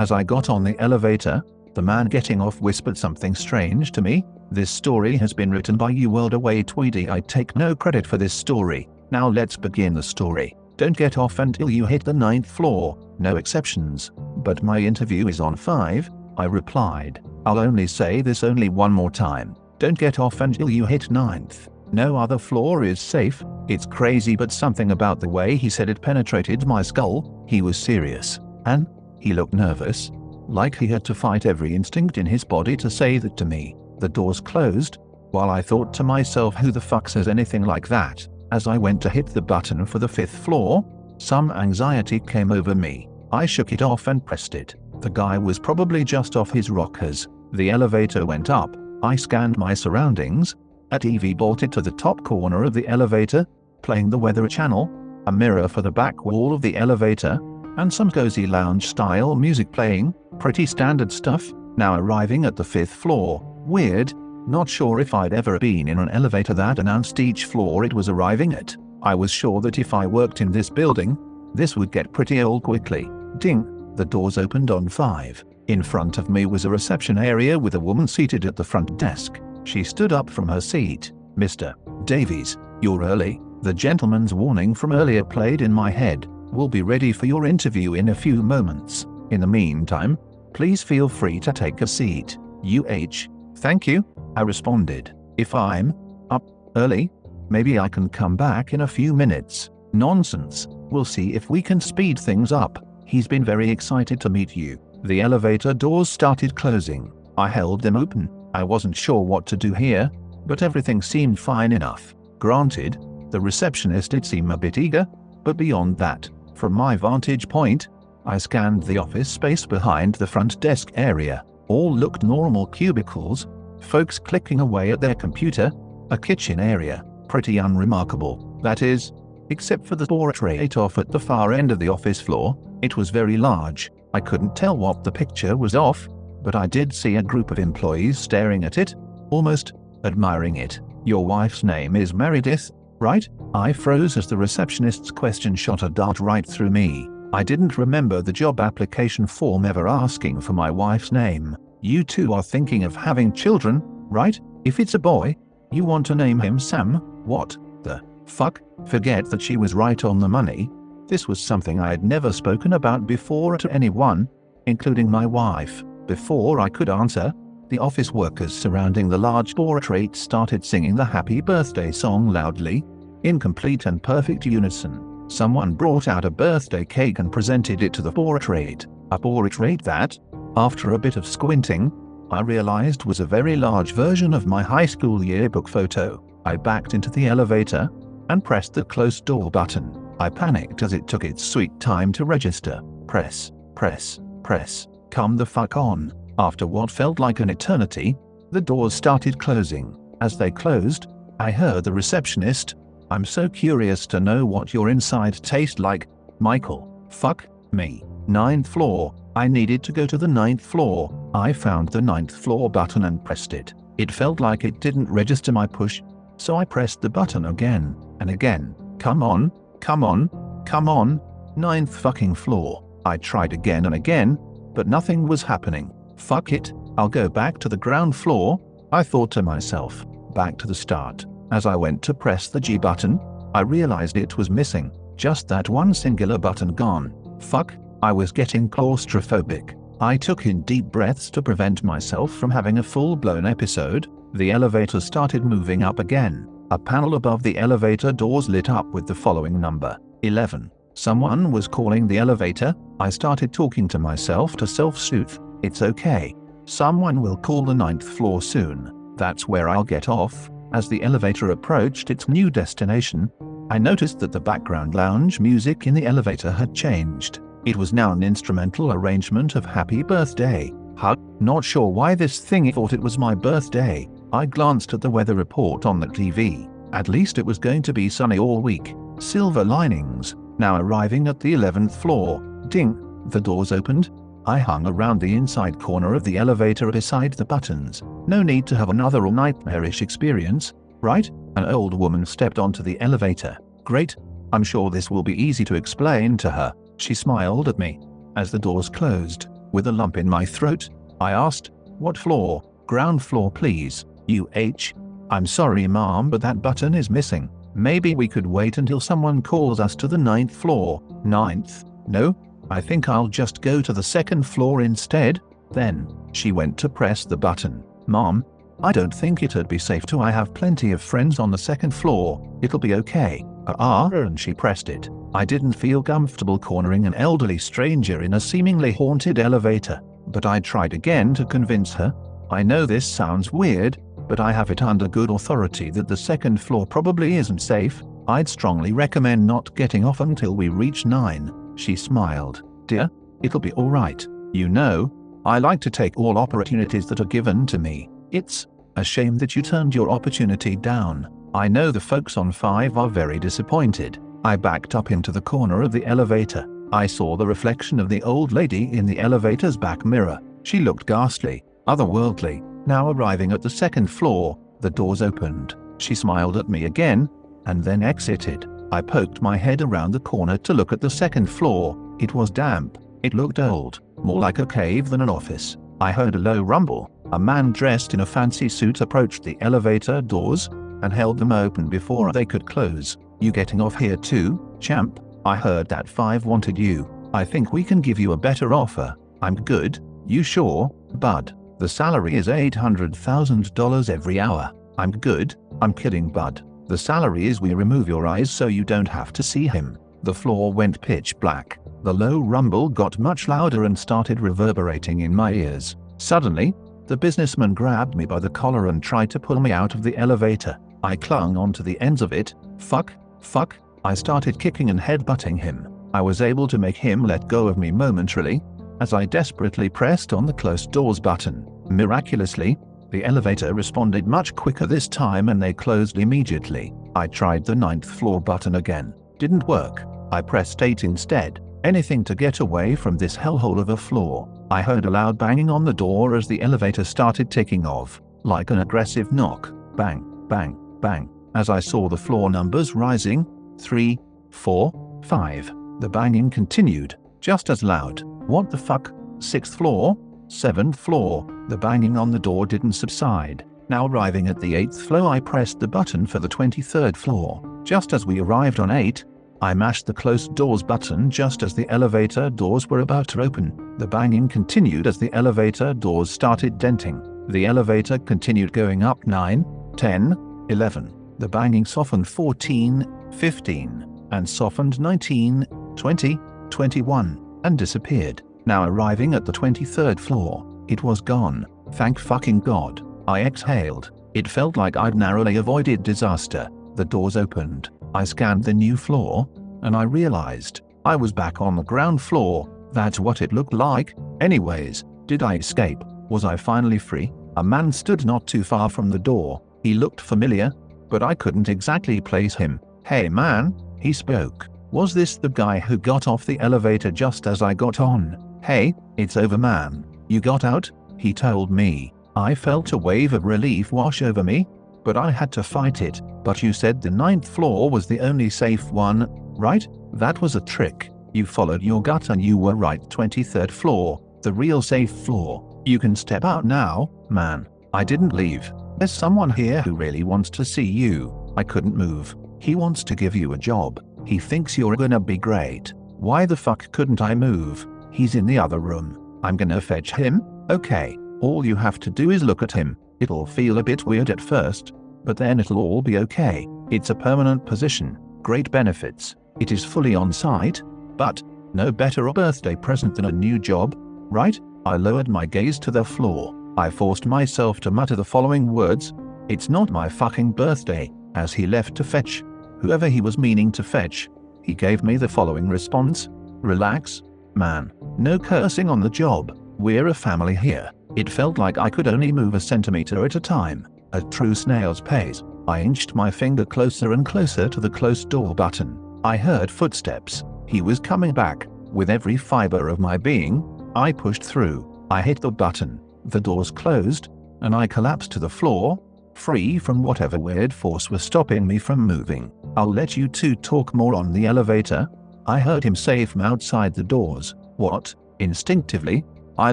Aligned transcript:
As 0.00 0.10
I 0.10 0.22
got 0.22 0.48
on 0.48 0.64
the 0.64 0.80
elevator, 0.80 1.42
the 1.74 1.82
man 1.82 2.06
getting 2.06 2.40
off 2.40 2.62
whispered 2.62 2.96
something 2.96 3.34
strange 3.34 3.92
to 3.92 4.00
me. 4.00 4.24
This 4.50 4.70
story 4.70 5.14
has 5.18 5.34
been 5.34 5.50
written 5.50 5.76
by 5.76 5.90
you 5.90 6.08
world 6.08 6.32
away 6.32 6.62
Tweedy. 6.62 7.10
I 7.10 7.20
take 7.20 7.54
no 7.54 7.76
credit 7.76 8.06
for 8.06 8.16
this 8.16 8.32
story. 8.32 8.88
Now 9.10 9.28
let's 9.28 9.58
begin 9.58 9.92
the 9.92 10.02
story. 10.02 10.56
Don't 10.78 10.96
get 10.96 11.18
off 11.18 11.38
until 11.38 11.68
you 11.68 11.84
hit 11.84 12.02
the 12.02 12.14
ninth 12.14 12.50
floor, 12.50 12.96
no 13.18 13.36
exceptions. 13.36 14.10
But 14.38 14.62
my 14.62 14.78
interview 14.78 15.28
is 15.28 15.38
on 15.38 15.54
5, 15.54 16.10
I 16.38 16.44
replied. 16.46 17.22
I'll 17.44 17.58
only 17.58 17.86
say 17.86 18.22
this 18.22 18.42
only 18.42 18.70
one 18.70 18.92
more 18.92 19.10
time. 19.10 19.54
Don't 19.78 19.98
get 19.98 20.18
off 20.18 20.40
until 20.40 20.70
you 20.70 20.86
hit 20.86 21.10
ninth. 21.10 21.68
No 21.92 22.16
other 22.16 22.38
floor 22.38 22.84
is 22.84 23.00
safe. 23.00 23.44
It's 23.68 23.84
crazy 23.84 24.34
but 24.34 24.50
something 24.50 24.92
about 24.92 25.20
the 25.20 25.28
way 25.28 25.56
he 25.56 25.68
said 25.68 25.90
it 25.90 26.00
penetrated 26.00 26.66
my 26.66 26.80
skull. 26.80 27.44
He 27.46 27.60
was 27.60 27.76
serious. 27.76 28.40
And 28.64 28.86
he 29.20 29.32
looked 29.32 29.54
nervous. 29.54 30.10
Like 30.48 30.76
he 30.76 30.86
had 30.86 31.04
to 31.04 31.14
fight 31.14 31.46
every 31.46 31.74
instinct 31.74 32.18
in 32.18 32.26
his 32.26 32.42
body 32.42 32.76
to 32.78 32.90
say 32.90 33.18
that 33.18 33.36
to 33.36 33.44
me. 33.44 33.76
The 33.98 34.08
doors 34.08 34.40
closed, 34.40 34.98
while 35.30 35.50
I 35.50 35.62
thought 35.62 35.94
to 35.94 36.02
myself 36.02 36.56
who 36.56 36.72
the 36.72 36.80
fuck 36.80 37.08
says 37.08 37.28
anything 37.28 37.62
like 37.62 37.86
that. 37.88 38.26
As 38.50 38.66
I 38.66 38.78
went 38.78 39.00
to 39.02 39.10
hit 39.10 39.26
the 39.26 39.42
button 39.42 39.86
for 39.86 40.00
the 40.00 40.08
fifth 40.08 40.36
floor, 40.36 40.84
some 41.18 41.52
anxiety 41.52 42.18
came 42.18 42.50
over 42.50 42.74
me. 42.74 43.08
I 43.30 43.46
shook 43.46 43.72
it 43.72 43.82
off 43.82 44.08
and 44.08 44.24
pressed 44.24 44.56
it. 44.56 44.74
The 45.02 45.10
guy 45.10 45.38
was 45.38 45.58
probably 45.58 46.02
just 46.02 46.34
off 46.34 46.50
his 46.50 46.70
rockers. 46.70 47.28
The 47.52 47.70
elevator 47.70 48.26
went 48.26 48.50
up. 48.50 48.76
I 49.02 49.16
scanned 49.16 49.56
my 49.56 49.74
surroundings. 49.74 50.56
At 50.90 51.02
TV 51.02 51.36
bolted 51.36 51.70
to 51.72 51.80
the 51.80 51.92
top 51.92 52.24
corner 52.24 52.64
of 52.64 52.72
the 52.72 52.88
elevator, 52.88 53.46
playing 53.82 54.10
the 54.10 54.18
weather 54.18 54.48
channel, 54.48 54.90
a 55.26 55.32
mirror 55.32 55.68
for 55.68 55.82
the 55.82 55.92
back 55.92 56.24
wall 56.24 56.52
of 56.52 56.62
the 56.62 56.76
elevator, 56.76 57.38
and 57.76 57.92
some 57.92 58.10
cozy 58.10 58.46
lounge 58.46 58.88
style 58.88 59.34
music 59.34 59.70
playing, 59.72 60.14
pretty 60.38 60.66
standard 60.66 61.10
stuff. 61.12 61.52
Now 61.76 61.94
arriving 61.94 62.44
at 62.44 62.56
the 62.56 62.64
fifth 62.64 62.92
floor, 62.92 63.50
Weird, 63.66 64.14
not 64.48 64.68
sure 64.68 65.00
if 65.00 65.12
I'd 65.12 65.34
ever 65.34 65.58
been 65.58 65.86
in 65.86 65.98
an 65.98 66.08
elevator 66.08 66.54
that 66.54 66.78
announced 66.78 67.20
each 67.20 67.44
floor 67.44 67.84
it 67.84 67.92
was 67.92 68.08
arriving 68.08 68.54
at. 68.54 68.74
I 69.02 69.14
was 69.14 69.30
sure 69.30 69.60
that 69.60 69.78
if 69.78 69.92
I 69.92 70.06
worked 70.06 70.40
in 70.40 70.50
this 70.50 70.70
building, 70.70 71.16
this 71.54 71.76
would 71.76 71.92
get 71.92 72.12
pretty 72.12 72.42
old 72.42 72.62
quickly. 72.62 73.08
Ding, 73.38 73.92
the 73.96 74.04
doors 74.04 74.38
opened 74.38 74.70
on 74.70 74.88
5. 74.88 75.44
In 75.68 75.82
front 75.82 76.18
of 76.18 76.30
me 76.30 76.46
was 76.46 76.64
a 76.64 76.70
reception 76.70 77.18
area 77.18 77.58
with 77.58 77.74
a 77.74 77.80
woman 77.80 78.08
seated 78.08 78.44
at 78.46 78.56
the 78.56 78.64
front 78.64 78.98
desk. 78.98 79.40
She 79.64 79.84
stood 79.84 80.12
up 80.12 80.28
from 80.28 80.48
her 80.48 80.60
seat. 80.60 81.12
Mr. 81.36 81.74
Davies, 82.06 82.56
you're 82.80 83.04
early. 83.04 83.40
The 83.62 83.74
gentleman's 83.74 84.34
warning 84.34 84.74
from 84.74 84.92
earlier 84.92 85.22
played 85.22 85.60
in 85.60 85.72
my 85.72 85.90
head. 85.90 86.26
We'll 86.52 86.68
be 86.68 86.82
ready 86.82 87.12
for 87.12 87.26
your 87.26 87.46
interview 87.46 87.94
in 87.94 88.08
a 88.08 88.14
few 88.14 88.42
moments. 88.42 89.06
In 89.30 89.40
the 89.40 89.46
meantime, 89.46 90.18
please 90.52 90.82
feel 90.82 91.08
free 91.08 91.40
to 91.40 91.52
take 91.52 91.80
a 91.80 91.86
seat. 91.86 92.38
UH, 92.64 93.28
Thank 93.60 93.86
you, 93.86 94.02
I 94.36 94.40
responded. 94.40 95.14
If 95.36 95.54
I'm 95.54 95.92
up 96.30 96.50
early, 96.76 97.10
maybe 97.50 97.78
I 97.78 97.88
can 97.88 98.08
come 98.08 98.34
back 98.34 98.72
in 98.72 98.80
a 98.80 98.88
few 98.88 99.12
minutes. 99.12 99.68
Nonsense. 99.92 100.66
We'll 100.70 101.04
see 101.04 101.34
if 101.34 101.50
we 101.50 101.60
can 101.60 101.78
speed 101.78 102.18
things 102.18 102.52
up. 102.52 102.82
He's 103.04 103.28
been 103.28 103.44
very 103.44 103.68
excited 103.68 104.18
to 104.22 104.30
meet 104.30 104.56
you. 104.56 104.80
The 105.04 105.20
elevator 105.20 105.74
doors 105.74 106.08
started 106.08 106.54
closing. 106.54 107.12
I 107.36 107.48
held 107.48 107.82
them 107.82 107.96
open. 107.96 108.30
I 108.54 108.64
wasn't 108.64 108.96
sure 108.96 109.20
what 109.20 109.44
to 109.46 109.58
do 109.58 109.74
here, 109.74 110.10
but 110.46 110.62
everything 110.62 111.02
seemed 111.02 111.38
fine 111.38 111.72
enough. 111.72 112.14
Granted, 112.38 112.96
the 113.30 113.40
receptionist 113.40 114.10
did 114.10 114.24
seem 114.24 114.50
a 114.50 114.56
bit 114.56 114.78
eager, 114.78 115.06
but 115.44 115.58
beyond 115.58 115.98
that, 115.98 116.30
from 116.60 116.74
my 116.74 116.94
vantage 116.94 117.48
point, 117.48 117.88
I 118.26 118.36
scanned 118.36 118.82
the 118.82 118.98
office 118.98 119.30
space 119.30 119.64
behind 119.64 120.16
the 120.16 120.26
front 120.26 120.60
desk 120.60 120.90
area. 120.94 121.42
All 121.68 121.90
looked 121.90 122.22
normal 122.22 122.66
cubicles, 122.66 123.46
folks 123.80 124.18
clicking 124.18 124.60
away 124.60 124.92
at 124.92 125.00
their 125.00 125.14
computer, 125.14 125.72
a 126.10 126.18
kitchen 126.18 126.60
area, 126.60 127.02
pretty 127.28 127.56
unremarkable, 127.56 128.60
that 128.62 128.82
is, 128.82 129.12
except 129.48 129.86
for 129.86 129.96
the 129.96 130.06
portrait 130.06 130.76
off 130.76 130.98
at 130.98 131.10
the 131.10 131.18
far 131.18 131.54
end 131.54 131.70
of 131.70 131.78
the 131.78 131.88
office 131.88 132.20
floor, 132.20 132.54
it 132.82 132.94
was 132.94 133.08
very 133.08 133.38
large. 133.38 133.90
I 134.12 134.20
couldn't 134.20 134.54
tell 134.54 134.76
what 134.76 135.02
the 135.02 135.12
picture 135.12 135.56
was 135.56 135.74
of, 135.74 136.06
but 136.42 136.54
I 136.54 136.66
did 136.66 136.92
see 136.92 137.16
a 137.16 137.22
group 137.22 137.50
of 137.50 137.58
employees 137.58 138.18
staring 138.18 138.64
at 138.64 138.76
it, 138.76 138.94
almost 139.30 139.72
admiring 140.04 140.56
it. 140.56 140.80
Your 141.06 141.24
wife's 141.24 141.64
name 141.64 141.96
is 141.96 142.12
Meredith, 142.12 142.70
right? 143.00 143.28
I 143.54 143.72
froze 143.72 144.16
as 144.16 144.26
the 144.26 144.36
receptionist's 144.36 145.10
question 145.10 145.56
shot 145.56 145.82
a 145.82 145.88
dart 145.88 146.20
right 146.20 146.46
through 146.46 146.70
me. 146.70 147.08
I 147.32 147.42
didn't 147.42 147.78
remember 147.78 148.22
the 148.22 148.32
job 148.32 148.60
application 148.60 149.26
form 149.26 149.64
ever 149.64 149.88
asking 149.88 150.40
for 150.40 150.52
my 150.52 150.70
wife's 150.70 151.12
name. 151.12 151.56
You 151.80 152.04
two 152.04 152.32
are 152.34 152.42
thinking 152.42 152.84
of 152.84 152.94
having 152.94 153.32
children, 153.32 153.82
right? 153.84 154.38
If 154.64 154.78
it's 154.78 154.94
a 154.94 154.98
boy, 154.98 155.36
you 155.72 155.84
want 155.84 156.04
to 156.06 156.14
name 156.14 156.40
him 156.40 156.58
Sam? 156.58 156.94
What 157.24 157.56
the 157.82 158.02
fuck? 158.26 158.60
Forget 158.86 159.26
that 159.26 159.40
she 159.40 159.56
was 159.56 159.74
right 159.74 160.04
on 160.04 160.18
the 160.18 160.28
money. 160.28 160.68
This 161.06 161.26
was 161.26 161.40
something 161.40 161.80
I 161.80 161.90
had 161.90 162.04
never 162.04 162.32
spoken 162.32 162.74
about 162.74 163.06
before 163.06 163.56
to 163.58 163.72
anyone, 163.72 164.28
including 164.66 165.10
my 165.10 165.26
wife. 165.26 165.82
Before 166.06 166.60
I 166.60 166.68
could 166.68 166.88
answer, 166.88 167.32
the 167.70 167.78
office 167.78 168.12
workers 168.12 168.52
surrounding 168.52 169.08
the 169.08 169.16
large 169.16 169.54
portrait 169.54 170.14
started 170.16 170.64
singing 170.64 170.96
the 170.96 171.04
happy 171.04 171.40
birthday 171.40 171.92
song 171.92 172.28
loudly, 172.28 172.84
in 173.22 173.38
complete 173.38 173.86
and 173.86 174.02
perfect 174.02 174.44
unison. 174.44 175.28
Someone 175.28 175.74
brought 175.74 176.08
out 176.08 176.24
a 176.24 176.30
birthday 176.30 176.84
cake 176.84 177.20
and 177.20 177.30
presented 177.30 177.82
it 177.82 177.92
to 177.92 178.02
the 178.02 178.12
portrait. 178.12 178.86
A 179.12 179.18
portrait 179.18 179.82
that, 179.82 180.18
after 180.56 180.92
a 180.92 180.98
bit 180.98 181.16
of 181.16 181.26
squinting, 181.26 181.92
I 182.30 182.40
realized 182.40 183.04
was 183.04 183.20
a 183.20 183.26
very 183.26 183.56
large 183.56 183.92
version 183.92 184.34
of 184.34 184.46
my 184.46 184.62
high 184.62 184.86
school 184.86 185.24
yearbook 185.24 185.68
photo. 185.68 186.22
I 186.44 186.56
backed 186.56 186.94
into 186.94 187.10
the 187.10 187.28
elevator 187.28 187.88
and 188.28 188.44
pressed 188.44 188.74
the 188.74 188.84
close 188.84 189.20
door 189.20 189.50
button. 189.50 189.96
I 190.18 190.28
panicked 190.28 190.82
as 190.82 190.92
it 190.92 191.06
took 191.06 191.24
its 191.24 191.44
sweet 191.44 191.78
time 191.78 192.12
to 192.12 192.24
register. 192.24 192.80
Press, 193.06 193.52
press, 193.76 194.18
press, 194.42 194.88
come 195.10 195.36
the 195.36 195.46
fuck 195.46 195.76
on. 195.76 196.12
After 196.40 196.66
what 196.66 196.90
felt 196.90 197.18
like 197.18 197.40
an 197.40 197.50
eternity, 197.50 198.16
the 198.50 198.62
doors 198.62 198.94
started 198.94 199.38
closing. 199.38 199.94
As 200.22 200.38
they 200.38 200.50
closed, 200.50 201.08
I 201.38 201.50
heard 201.50 201.84
the 201.84 201.92
receptionist 201.92 202.76
I'm 203.10 203.26
so 203.26 203.46
curious 203.46 204.06
to 204.06 204.20
know 204.20 204.46
what 204.46 204.72
your 204.72 204.88
inside 204.88 205.34
tastes 205.34 205.78
like, 205.78 206.06
Michael. 206.38 207.06
Fuck 207.10 207.46
me. 207.72 208.02
Ninth 208.26 208.68
floor. 208.68 209.14
I 209.36 209.48
needed 209.48 209.82
to 209.82 209.92
go 209.92 210.06
to 210.06 210.16
the 210.16 210.28
ninth 210.28 210.62
floor. 210.62 211.12
I 211.34 211.52
found 211.52 211.90
the 211.90 212.00
ninth 212.00 212.34
floor 212.34 212.70
button 212.70 213.04
and 213.04 213.22
pressed 213.22 213.52
it. 213.52 213.74
It 213.98 214.10
felt 214.10 214.40
like 214.40 214.64
it 214.64 214.80
didn't 214.80 215.10
register 215.10 215.52
my 215.52 215.66
push, 215.66 216.00
so 216.38 216.56
I 216.56 216.64
pressed 216.64 217.02
the 217.02 217.10
button 217.10 217.44
again 217.44 217.94
and 218.20 218.30
again. 218.30 218.74
Come 218.98 219.22
on, 219.22 219.52
come 219.80 220.02
on, 220.02 220.30
come 220.64 220.88
on. 220.88 221.20
Ninth 221.54 221.94
fucking 221.94 222.34
floor. 222.34 222.82
I 223.04 223.18
tried 223.18 223.52
again 223.52 223.84
and 223.84 223.94
again, 223.94 224.38
but 224.72 224.86
nothing 224.86 225.28
was 225.28 225.42
happening. 225.42 225.92
Fuck 226.20 226.52
it, 226.52 226.72
I'll 226.96 227.08
go 227.08 227.28
back 227.28 227.58
to 227.58 227.68
the 227.68 227.76
ground 227.76 228.14
floor, 228.14 228.60
I 228.92 229.02
thought 229.02 229.30
to 229.32 229.42
myself. 229.42 230.04
Back 230.34 230.58
to 230.58 230.66
the 230.66 230.74
start. 230.74 231.24
As 231.50 231.66
I 231.66 231.74
went 231.74 232.02
to 232.02 232.14
press 232.14 232.48
the 232.48 232.60
G 232.60 232.78
button, 232.78 233.18
I 233.54 233.62
realized 233.62 234.16
it 234.16 234.36
was 234.38 234.50
missing, 234.50 234.92
just 235.16 235.48
that 235.48 235.68
one 235.68 235.92
singular 235.92 236.38
button 236.38 236.74
gone. 236.74 237.12
Fuck, 237.40 237.74
I 238.02 238.12
was 238.12 238.32
getting 238.32 238.68
claustrophobic. 238.68 239.76
I 240.00 240.16
took 240.16 240.46
in 240.46 240.62
deep 240.62 240.84
breaths 240.84 241.30
to 241.30 241.42
prevent 241.42 241.82
myself 241.82 242.30
from 242.32 242.50
having 242.50 242.78
a 242.78 242.82
full-blown 242.82 243.46
episode. 243.46 244.06
The 244.34 244.52
elevator 244.52 245.00
started 245.00 245.44
moving 245.44 245.82
up 245.82 245.98
again. 245.98 246.48
A 246.70 246.78
panel 246.78 247.14
above 247.16 247.42
the 247.42 247.58
elevator 247.58 248.12
doors 248.12 248.48
lit 248.48 248.70
up 248.70 248.86
with 248.86 249.06
the 249.06 249.14
following 249.14 249.60
number, 249.60 249.98
11. 250.22 250.70
Someone 250.94 251.50
was 251.50 251.66
calling 251.66 252.06
the 252.06 252.18
elevator. 252.18 252.74
I 253.00 253.10
started 253.10 253.52
talking 253.52 253.88
to 253.88 253.98
myself 253.98 254.56
to 254.58 254.66
self-soothe. 254.66 255.38
It's 255.62 255.82
okay. 255.82 256.34
Someone 256.64 257.20
will 257.20 257.36
call 257.36 257.64
the 257.64 257.74
ninth 257.74 258.08
floor 258.08 258.40
soon. 258.40 259.14
That's 259.16 259.48
where 259.48 259.68
I'll 259.68 259.84
get 259.84 260.08
off. 260.08 260.50
As 260.72 260.88
the 260.88 261.02
elevator 261.02 261.50
approached 261.50 262.10
its 262.10 262.28
new 262.28 262.48
destination, 262.48 263.30
I 263.70 263.78
noticed 263.78 264.18
that 264.20 264.32
the 264.32 264.40
background 264.40 264.94
lounge 264.94 265.40
music 265.40 265.86
in 265.86 265.94
the 265.94 266.06
elevator 266.06 266.50
had 266.50 266.74
changed. 266.74 267.40
It 267.66 267.76
was 267.76 267.92
now 267.92 268.12
an 268.12 268.22
instrumental 268.22 268.92
arrangement 268.92 269.54
of 269.54 269.66
Happy 269.66 270.02
Birthday. 270.02 270.72
Hug. 270.96 271.18
Not 271.40 271.64
sure 271.64 271.88
why 271.88 272.14
this 272.14 272.40
thing 272.40 272.70
thought 272.72 272.92
it 272.92 273.00
was 273.00 273.18
my 273.18 273.34
birthday. 273.34 274.08
I 274.32 274.46
glanced 274.46 274.94
at 274.94 275.00
the 275.00 275.10
weather 275.10 275.34
report 275.34 275.86
on 275.86 276.00
the 276.00 276.06
TV. 276.06 276.70
At 276.92 277.08
least 277.08 277.38
it 277.38 277.44
was 277.46 277.58
going 277.58 277.82
to 277.82 277.92
be 277.92 278.08
sunny 278.08 278.38
all 278.38 278.62
week. 278.62 278.94
Silver 279.18 279.64
linings. 279.64 280.36
Now 280.58 280.76
arriving 280.80 281.28
at 281.28 281.40
the 281.40 281.52
11th 281.52 281.92
floor. 281.92 282.40
Ding. 282.68 283.06
The 283.28 283.40
doors 283.40 283.70
opened, 283.70 284.10
I 284.46 284.58
hung 284.58 284.86
around 284.86 285.20
the 285.20 285.34
inside 285.34 285.78
corner 285.78 286.14
of 286.14 286.24
the 286.24 286.38
elevator 286.38 286.90
beside 286.90 287.34
the 287.34 287.44
buttons. 287.44 288.02
No 288.26 288.42
need 288.42 288.66
to 288.68 288.76
have 288.76 288.88
another 288.88 289.20
nightmarish 289.20 290.02
experience, 290.02 290.72
right? 291.00 291.28
An 291.56 291.66
old 291.66 291.94
woman 291.94 292.24
stepped 292.24 292.58
onto 292.58 292.82
the 292.82 293.00
elevator. 293.00 293.58
Great. 293.84 294.16
I'm 294.52 294.64
sure 294.64 294.90
this 294.90 295.10
will 295.10 295.22
be 295.22 295.40
easy 295.40 295.64
to 295.66 295.74
explain 295.74 296.36
to 296.38 296.50
her. 296.50 296.72
She 296.96 297.14
smiled 297.14 297.68
at 297.68 297.78
me. 297.78 298.00
As 298.36 298.50
the 298.50 298.58
doors 298.58 298.88
closed, 298.88 299.48
With 299.72 299.86
a 299.86 299.92
lump 299.92 300.16
in 300.16 300.28
my 300.28 300.44
throat, 300.44 300.88
I 301.20 301.32
asked, 301.32 301.70
What 301.98 302.18
floor? 302.18 302.62
Ground 302.86 303.22
floor, 303.22 303.50
please. 303.50 304.04
UH. 304.28 304.92
I'm 305.30 305.46
sorry, 305.46 305.86
ma'am, 305.86 306.28
but 306.28 306.40
that 306.40 306.60
button 306.60 306.94
is 306.94 307.08
missing. 307.08 307.48
Maybe 307.74 308.16
we 308.16 308.26
could 308.26 308.46
wait 308.46 308.78
until 308.78 308.98
someone 308.98 309.42
calls 309.42 309.78
us 309.78 309.94
to 309.96 310.08
the 310.08 310.18
ninth 310.18 310.54
floor. 310.54 311.00
Ninth? 311.24 311.84
No? 312.08 312.34
I 312.70 312.80
think 312.80 313.08
I'll 313.08 313.28
just 313.28 313.60
go 313.60 313.82
to 313.82 313.92
the 313.92 314.02
second 314.02 314.44
floor 314.44 314.82
instead. 314.82 315.40
Then, 315.72 316.06
she 316.32 316.52
went 316.52 316.78
to 316.78 316.88
press 316.88 317.24
the 317.24 317.36
button. 317.36 317.82
Mom, 318.06 318.44
I 318.82 318.92
don't 318.92 319.12
think 319.12 319.42
it'd 319.42 319.68
be 319.68 319.78
safe 319.78 320.06
to. 320.06 320.20
I 320.20 320.30
have 320.30 320.54
plenty 320.54 320.92
of 320.92 321.02
friends 321.02 321.38
on 321.38 321.50
the 321.50 321.58
second 321.58 321.92
floor. 321.92 322.40
It'll 322.62 322.78
be 322.78 322.94
okay. 322.94 323.44
Ah, 323.66 324.08
and 324.08 324.38
she 324.38 324.54
pressed 324.54 324.88
it. 324.88 325.10
I 325.34 325.44
didn't 325.44 325.74
feel 325.74 326.02
comfortable 326.02 326.58
cornering 326.58 327.06
an 327.06 327.14
elderly 327.14 327.58
stranger 327.58 328.22
in 328.22 328.34
a 328.34 328.40
seemingly 328.40 328.92
haunted 328.92 329.38
elevator, 329.38 330.00
but 330.28 330.46
I 330.46 330.60
tried 330.60 330.94
again 330.94 331.34
to 331.34 331.44
convince 331.44 331.92
her. 331.94 332.14
I 332.50 332.62
know 332.62 332.86
this 332.86 333.06
sounds 333.06 333.52
weird, 333.52 333.98
but 334.28 334.40
I 334.40 334.52
have 334.52 334.70
it 334.70 334.82
under 334.82 335.08
good 335.08 335.30
authority 335.30 335.90
that 335.90 336.08
the 336.08 336.16
second 336.16 336.60
floor 336.60 336.86
probably 336.86 337.36
isn't 337.36 337.60
safe. 337.60 338.02
I'd 338.26 338.48
strongly 338.48 338.92
recommend 338.92 339.46
not 339.46 339.74
getting 339.76 340.04
off 340.04 340.20
until 340.20 340.56
we 340.56 340.68
reach 340.68 341.04
9. 341.04 341.59
She 341.80 341.96
smiled. 341.96 342.62
Dear, 342.84 343.10
it'll 343.42 343.58
be 343.58 343.72
alright. 343.72 344.26
You 344.52 344.68
know, 344.68 345.10
I 345.46 345.58
like 345.58 345.80
to 345.80 345.90
take 345.90 346.18
all 346.18 346.36
opportunities 346.36 347.06
that 347.06 347.20
are 347.20 347.36
given 347.36 347.64
to 347.66 347.78
me. 347.78 348.10
It's 348.30 348.66
a 348.96 349.02
shame 349.02 349.38
that 349.38 349.56
you 349.56 349.62
turned 349.62 349.94
your 349.94 350.10
opportunity 350.10 350.76
down. 350.76 351.32
I 351.54 351.68
know 351.68 351.90
the 351.90 351.98
folks 351.98 352.36
on 352.36 352.52
5 352.52 352.98
are 352.98 353.08
very 353.08 353.38
disappointed. 353.38 354.18
I 354.44 354.56
backed 354.56 354.94
up 354.94 355.10
into 355.10 355.32
the 355.32 355.40
corner 355.40 355.80
of 355.80 355.90
the 355.90 356.04
elevator. 356.04 356.68
I 356.92 357.06
saw 357.06 357.34
the 357.34 357.46
reflection 357.46 357.98
of 357.98 358.10
the 358.10 358.22
old 358.24 358.52
lady 358.52 358.92
in 358.92 359.06
the 359.06 359.18
elevator's 359.18 359.78
back 359.78 360.04
mirror. 360.04 360.38
She 360.64 360.80
looked 360.80 361.06
ghastly, 361.06 361.64
otherworldly. 361.88 362.62
Now 362.86 363.10
arriving 363.10 363.52
at 363.52 363.62
the 363.62 363.70
second 363.70 364.08
floor, 364.08 364.58
the 364.80 364.90
doors 364.90 365.22
opened. 365.22 365.76
She 365.96 366.14
smiled 366.14 366.58
at 366.58 366.68
me 366.68 366.84
again, 366.84 367.30
and 367.64 367.82
then 367.82 368.02
exited. 368.02 368.68
I 368.92 369.00
poked 369.00 369.40
my 369.40 369.56
head 369.56 369.82
around 369.82 370.10
the 370.10 370.20
corner 370.20 370.56
to 370.58 370.74
look 370.74 370.92
at 370.92 371.00
the 371.00 371.10
second 371.10 371.46
floor. 371.46 371.96
It 372.18 372.34
was 372.34 372.50
damp. 372.50 372.98
It 373.22 373.34
looked 373.34 373.58
old, 373.58 374.00
more 374.16 374.40
like 374.40 374.58
a 374.58 374.66
cave 374.66 375.08
than 375.08 375.20
an 375.20 375.28
office. 375.28 375.76
I 376.00 376.10
heard 376.10 376.34
a 376.34 376.38
low 376.38 376.62
rumble. 376.62 377.10
A 377.32 377.38
man 377.38 377.72
dressed 377.72 378.14
in 378.14 378.20
a 378.20 378.26
fancy 378.26 378.68
suit 378.68 379.00
approached 379.00 379.44
the 379.44 379.56
elevator 379.60 380.20
doors 380.20 380.68
and 381.02 381.12
held 381.12 381.38
them 381.38 381.52
open 381.52 381.88
before 381.88 382.32
they 382.32 382.44
could 382.44 382.66
close. 382.66 383.16
You 383.38 383.52
getting 383.52 383.80
off 383.80 383.96
here 383.96 384.16
too, 384.16 384.76
champ? 384.80 385.20
I 385.44 385.56
heard 385.56 385.88
that 385.88 386.08
five 386.08 386.44
wanted 386.44 386.76
you. 386.76 387.08
I 387.32 387.44
think 387.44 387.72
we 387.72 387.84
can 387.84 388.00
give 388.00 388.18
you 388.18 388.32
a 388.32 388.36
better 388.36 388.74
offer. 388.74 389.14
I'm 389.40 389.54
good. 389.54 390.00
You 390.26 390.42
sure, 390.42 390.88
bud? 391.14 391.56
The 391.78 391.88
salary 391.88 392.34
is 392.34 392.48
$800,000 392.48 394.10
every 394.10 394.40
hour. 394.40 394.72
I'm 394.98 395.12
good. 395.12 395.54
I'm 395.80 395.94
kidding, 395.94 396.28
bud. 396.28 396.62
The 396.90 396.98
salary 396.98 397.46
is 397.46 397.60
we 397.60 397.72
remove 397.72 398.08
your 398.08 398.26
eyes 398.26 398.50
so 398.50 398.66
you 398.66 398.82
don't 398.82 399.06
have 399.06 399.32
to 399.34 399.44
see 399.44 399.68
him. 399.68 399.96
The 400.24 400.34
floor 400.34 400.72
went 400.72 401.00
pitch 401.00 401.38
black. 401.38 401.78
The 402.02 402.12
low 402.12 402.40
rumble 402.40 402.88
got 402.88 403.16
much 403.16 403.46
louder 403.46 403.84
and 403.84 403.96
started 403.96 404.40
reverberating 404.40 405.20
in 405.20 405.32
my 405.32 405.52
ears. 405.52 405.94
Suddenly, 406.18 406.74
the 407.06 407.16
businessman 407.16 407.74
grabbed 407.74 408.16
me 408.16 408.26
by 408.26 408.40
the 408.40 408.50
collar 408.50 408.88
and 408.88 409.00
tried 409.00 409.30
to 409.30 409.38
pull 409.38 409.60
me 409.60 409.70
out 409.70 409.94
of 409.94 410.02
the 410.02 410.16
elevator. 410.16 410.76
I 411.04 411.14
clung 411.14 411.56
onto 411.56 411.84
the 411.84 411.98
ends 412.00 412.22
of 412.22 412.32
it. 412.32 412.56
Fuck, 412.78 413.12
fuck. 413.38 413.76
I 414.04 414.14
started 414.14 414.58
kicking 414.58 414.90
and 414.90 414.98
headbutting 414.98 415.60
him. 415.60 415.86
I 416.12 416.20
was 416.20 416.42
able 416.42 416.66
to 416.66 416.76
make 416.76 416.96
him 416.96 417.22
let 417.22 417.46
go 417.46 417.68
of 417.68 417.78
me 417.78 417.92
momentarily 417.92 418.62
as 419.00 419.12
I 419.12 419.26
desperately 419.26 419.88
pressed 419.88 420.32
on 420.32 420.44
the 420.44 420.52
closed 420.52 420.90
doors 420.90 421.20
button. 421.20 421.70
Miraculously, 421.88 422.76
the 423.10 423.24
elevator 423.24 423.74
responded 423.74 424.26
much 424.26 424.54
quicker 424.54 424.86
this 424.86 425.08
time 425.08 425.48
and 425.48 425.62
they 425.62 425.72
closed 425.72 426.18
immediately. 426.18 426.92
I 427.14 427.26
tried 427.26 427.64
the 427.64 427.74
ninth 427.74 428.08
floor 428.08 428.40
button 428.40 428.76
again. 428.76 429.12
Didn't 429.38 429.66
work. 429.66 430.04
I 430.30 430.40
pressed 430.40 430.82
8 430.82 431.04
instead. 431.04 431.60
Anything 431.82 432.22
to 432.24 432.34
get 432.34 432.60
away 432.60 432.94
from 432.94 433.16
this 433.16 433.36
hellhole 433.36 433.80
of 433.80 433.88
a 433.88 433.96
floor. 433.96 434.48
I 434.70 434.82
heard 434.82 435.06
a 435.06 435.10
loud 435.10 435.38
banging 435.38 435.70
on 435.70 435.84
the 435.84 435.92
door 435.92 436.36
as 436.36 436.46
the 436.46 436.60
elevator 436.62 437.04
started 437.04 437.50
taking 437.50 437.86
off, 437.86 438.20
like 438.44 438.70
an 438.70 438.80
aggressive 438.80 439.32
knock. 439.32 439.72
Bang, 439.96 440.24
bang, 440.48 440.76
bang. 441.00 441.28
As 441.54 441.68
I 441.68 441.80
saw 441.80 442.08
the 442.08 442.16
floor 442.16 442.50
numbers 442.50 442.94
rising, 442.94 443.46
three, 443.80 444.18
four, 444.50 444.92
five. 445.24 445.72
The 446.00 446.08
banging 446.08 446.50
continued, 446.50 447.16
just 447.40 447.70
as 447.70 447.82
loud. 447.82 448.22
What 448.46 448.70
the 448.70 448.78
fuck? 448.78 449.12
Sixth 449.38 449.76
floor? 449.76 450.16
Seventh 450.50 450.98
floor. 450.98 451.46
The 451.68 451.78
banging 451.78 452.16
on 452.16 452.32
the 452.32 452.38
door 452.38 452.66
didn't 452.66 452.94
subside. 452.94 453.64
Now 453.88 454.06
arriving 454.06 454.48
at 454.48 454.58
the 454.58 454.74
eighth 454.74 455.00
floor 455.00 455.32
I 455.32 455.38
pressed 455.38 455.78
the 455.78 455.86
button 455.86 456.26
for 456.26 456.40
the 456.40 456.48
23rd 456.48 457.16
floor. 457.16 457.62
Just 457.84 458.12
as 458.12 458.26
we 458.26 458.40
arrived 458.40 458.80
on 458.80 458.90
8, 458.90 459.24
I 459.62 459.74
mashed 459.74 460.06
the 460.06 460.12
closed 460.12 460.56
doors 460.56 460.82
button 460.82 461.30
just 461.30 461.62
as 461.62 461.72
the 461.72 461.88
elevator 461.88 462.50
doors 462.50 462.90
were 462.90 462.98
about 462.98 463.28
to 463.28 463.42
open. 463.42 463.94
The 463.98 464.08
banging 464.08 464.48
continued 464.48 465.06
as 465.06 465.18
the 465.18 465.32
elevator 465.32 465.94
doors 465.94 466.32
started 466.32 466.78
denting. 466.78 467.46
The 467.46 467.66
elevator 467.66 468.18
continued 468.18 468.72
going 468.72 469.04
up 469.04 469.24
9, 469.28 469.64
10, 469.96 470.66
11. 470.68 471.14
The 471.38 471.48
banging 471.48 471.84
softened 471.84 472.26
14, 472.26 473.30
15, 473.34 474.26
and 474.32 474.48
softened 474.48 474.98
19, 474.98 475.94
20, 475.94 476.38
21, 476.70 477.60
and 477.62 477.78
disappeared. 477.78 478.42
Now 478.66 478.84
arriving 478.84 479.34
at 479.34 479.44
the 479.44 479.52
23rd 479.52 480.20
floor, 480.20 480.66
it 480.88 481.02
was 481.02 481.20
gone. 481.20 481.66
Thank 481.94 482.18
fucking 482.18 482.60
God. 482.60 483.06
I 483.26 483.42
exhaled. 483.42 484.10
It 484.34 484.48
felt 484.48 484.76
like 484.76 484.96
I'd 484.96 485.14
narrowly 485.14 485.56
avoided 485.56 486.02
disaster. 486.02 486.68
The 486.94 487.04
doors 487.04 487.36
opened. 487.36 487.90
I 488.14 488.24
scanned 488.24 488.64
the 488.64 488.74
new 488.74 488.96
floor, 488.96 489.48
and 489.82 489.96
I 489.96 490.02
realized 490.02 490.82
I 491.04 491.16
was 491.16 491.32
back 491.32 491.60
on 491.60 491.76
the 491.76 491.82
ground 491.82 492.20
floor. 492.20 492.68
That's 492.92 493.20
what 493.20 493.40
it 493.40 493.52
looked 493.52 493.72
like. 493.72 494.14
Anyways, 494.40 495.04
did 495.26 495.42
I 495.42 495.56
escape? 495.56 496.02
Was 496.28 496.44
I 496.44 496.56
finally 496.56 496.98
free? 496.98 497.32
A 497.56 497.64
man 497.64 497.90
stood 497.90 498.24
not 498.24 498.46
too 498.46 498.64
far 498.64 498.88
from 498.88 499.10
the 499.10 499.18
door. 499.18 499.62
He 499.82 499.94
looked 499.94 500.20
familiar, 500.20 500.72
but 501.08 501.22
I 501.22 501.34
couldn't 501.34 501.68
exactly 501.68 502.20
place 502.20 502.54
him. 502.54 502.80
Hey 503.04 503.28
man, 503.28 503.74
he 503.98 504.12
spoke. 504.12 504.68
Was 504.92 505.14
this 505.14 505.36
the 505.36 505.48
guy 505.48 505.78
who 505.78 505.98
got 505.98 506.26
off 506.28 506.46
the 506.46 506.58
elevator 506.60 507.10
just 507.10 507.46
as 507.46 507.62
I 507.62 507.74
got 507.74 508.00
on? 508.00 508.49
Hey, 508.62 508.94
it's 509.16 509.36
over 509.36 509.56
man. 509.56 510.04
You 510.28 510.40
got 510.40 510.64
out? 510.64 510.90
He 511.16 511.32
told 511.32 511.70
me. 511.70 512.12
I 512.36 512.54
felt 512.54 512.92
a 512.92 512.98
wave 512.98 513.32
of 513.32 513.44
relief 513.44 513.90
wash 513.90 514.22
over 514.22 514.44
me, 514.44 514.66
but 515.02 515.16
I 515.16 515.30
had 515.30 515.50
to 515.52 515.62
fight 515.62 516.02
it. 516.02 516.20
But 516.44 516.62
you 516.62 516.72
said 516.72 517.00
the 517.00 517.10
ninth 517.10 517.48
floor 517.48 517.88
was 517.88 518.06
the 518.06 518.20
only 518.20 518.50
safe 518.50 518.90
one, 518.92 519.26
right? 519.56 519.86
That 520.12 520.40
was 520.40 520.56
a 520.56 520.60
trick. 520.60 521.10
You 521.32 521.46
followed 521.46 521.82
your 521.82 522.02
gut 522.02 522.28
and 522.28 522.42
you 522.42 522.58
were 522.58 522.74
right 522.74 523.00
23rd 523.08 523.70
floor, 523.70 524.20
the 524.42 524.52
real 524.52 524.82
safe 524.82 525.10
floor. 525.10 525.82
You 525.86 525.98
can 525.98 526.14
step 526.14 526.44
out 526.44 526.64
now, 526.64 527.10
man. 527.30 527.66
I 527.94 528.04
didn't 528.04 528.34
leave. 528.34 528.72
There's 528.98 529.10
someone 529.10 529.50
here 529.50 529.80
who 529.82 529.96
really 529.96 530.22
wants 530.22 530.50
to 530.50 530.64
see 530.64 530.84
you. 530.84 531.54
I 531.56 531.62
couldn't 531.62 531.96
move. 531.96 532.36
He 532.60 532.74
wants 532.74 533.02
to 533.04 533.14
give 533.14 533.34
you 533.34 533.52
a 533.52 533.58
job. 533.58 534.04
He 534.26 534.38
thinks 534.38 534.76
you're 534.76 534.96
gonna 534.96 535.18
be 535.18 535.38
great. 535.38 535.94
Why 536.18 536.44
the 536.44 536.56
fuck 536.56 536.92
couldn't 536.92 537.22
I 537.22 537.34
move? 537.34 537.86
He's 538.10 538.34
in 538.34 538.46
the 538.46 538.58
other 538.58 538.78
room. 538.78 539.38
I'm 539.42 539.56
gonna 539.56 539.80
fetch 539.80 540.14
him? 540.14 540.42
Okay. 540.68 541.16
All 541.40 541.64
you 541.64 541.76
have 541.76 541.98
to 542.00 542.10
do 542.10 542.30
is 542.30 542.42
look 542.42 542.62
at 542.62 542.72
him. 542.72 542.96
It'll 543.20 543.46
feel 543.46 543.78
a 543.78 543.82
bit 543.82 544.04
weird 544.04 544.30
at 544.30 544.40
first, 544.40 544.92
but 545.24 545.36
then 545.36 545.60
it'll 545.60 545.78
all 545.78 546.02
be 546.02 546.18
okay. 546.18 546.66
It's 546.90 547.10
a 547.10 547.14
permanent 547.14 547.64
position, 547.64 548.18
great 548.42 548.70
benefits. 548.70 549.36
It 549.58 549.72
is 549.72 549.84
fully 549.84 550.14
on 550.14 550.32
site, 550.32 550.82
but 551.16 551.42
no 551.72 551.92
better 551.92 552.26
a 552.26 552.32
birthday 552.32 552.74
present 552.74 553.14
than 553.14 553.26
a 553.26 553.32
new 553.32 553.58
job, 553.58 553.94
right? 553.96 554.58
I 554.84 554.96
lowered 554.96 555.28
my 555.28 555.46
gaze 555.46 555.78
to 555.80 555.90
the 555.90 556.04
floor. 556.04 556.54
I 556.76 556.90
forced 556.90 557.26
myself 557.26 557.80
to 557.80 557.90
mutter 557.90 558.16
the 558.16 558.24
following 558.24 558.72
words 558.72 559.12
It's 559.48 559.68
not 559.68 559.90
my 559.90 560.08
fucking 560.08 560.52
birthday, 560.52 561.10
as 561.34 561.52
he 561.52 561.66
left 561.66 561.94
to 561.96 562.04
fetch. 562.04 562.42
Whoever 562.80 563.08
he 563.08 563.20
was 563.20 563.38
meaning 563.38 563.70
to 563.72 563.82
fetch. 563.82 564.28
He 564.62 564.74
gave 564.74 565.02
me 565.02 565.16
the 565.16 565.28
following 565.28 565.68
response 565.68 566.28
Relax, 566.62 567.22
man. 567.54 567.92
No 568.18 568.38
cursing 568.38 568.88
on 568.88 569.00
the 569.00 569.10
job. 569.10 569.56
We're 569.78 570.08
a 570.08 570.14
family 570.14 570.54
here. 570.54 570.90
It 571.16 571.28
felt 571.28 571.58
like 571.58 571.78
I 571.78 571.90
could 571.90 572.08
only 572.08 572.32
move 572.32 572.54
a 572.54 572.60
centimeter 572.60 573.24
at 573.24 573.34
a 573.34 573.40
time. 573.40 573.86
A 574.12 574.20
true 574.22 574.54
snail's 574.54 575.00
pace. 575.00 575.42
I 575.68 575.80
inched 575.80 576.14
my 576.14 576.30
finger 576.30 576.64
closer 576.64 577.12
and 577.12 577.24
closer 577.24 577.68
to 577.68 577.80
the 577.80 577.90
closed 577.90 578.28
door 578.28 578.54
button. 578.54 579.20
I 579.24 579.36
heard 579.36 579.70
footsteps. 579.70 580.44
He 580.66 580.82
was 580.82 581.00
coming 581.00 581.32
back. 581.32 581.66
With 581.92 582.10
every 582.10 582.36
fiber 582.36 582.88
of 582.88 583.00
my 583.00 583.16
being, 583.16 583.64
I 583.94 584.12
pushed 584.12 584.44
through. 584.44 585.06
I 585.10 585.22
hit 585.22 585.40
the 585.40 585.50
button. 585.50 586.00
The 586.26 586.40
doors 586.40 586.70
closed, 586.70 587.28
and 587.62 587.74
I 587.74 587.86
collapsed 587.86 588.30
to 588.32 588.38
the 588.38 588.48
floor, 588.48 589.02
free 589.34 589.78
from 589.78 590.02
whatever 590.02 590.38
weird 590.38 590.72
force 590.72 591.10
was 591.10 591.22
stopping 591.22 591.66
me 591.66 591.78
from 591.78 592.00
moving. 592.00 592.52
I'll 592.76 592.92
let 592.92 593.16
you 593.16 593.26
two 593.26 593.54
talk 593.56 593.94
more 593.94 594.14
on 594.14 594.32
the 594.32 594.46
elevator. 594.46 595.08
I 595.46 595.58
heard 595.58 595.84
him 595.84 595.94
say 595.94 596.24
from 596.24 596.42
outside 596.42 596.94
the 596.94 597.02
doors. 597.02 597.54
What? 597.76 598.14
Instinctively, 598.38 599.24
I 599.58 599.72